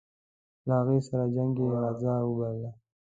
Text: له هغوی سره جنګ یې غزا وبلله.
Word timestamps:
له 0.67 0.73
هغوی 0.79 0.99
سره 1.09 1.23
جنګ 1.35 1.53
یې 1.63 1.69
غزا 1.83 2.15
وبلله. 2.25 2.71